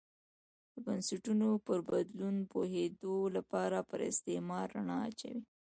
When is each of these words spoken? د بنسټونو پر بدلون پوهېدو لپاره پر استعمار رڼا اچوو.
د 0.73 0.75
بنسټونو 0.85 1.47
پر 1.65 1.79
بدلون 1.89 2.35
پوهېدو 2.51 3.15
لپاره 3.35 3.77
پر 3.89 3.99
استعمار 4.11 4.67
رڼا 4.75 4.97
اچوو. 5.07 5.41